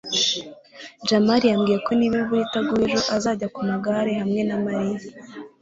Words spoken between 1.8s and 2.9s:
ko niba imvura itaguye